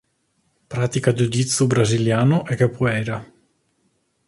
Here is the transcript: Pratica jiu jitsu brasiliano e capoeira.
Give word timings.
Pratica 0.73 1.13
jiu 1.17 1.27
jitsu 1.35 1.67
brasiliano 1.73 2.39
e 2.51 2.59
capoeira. 2.61 3.17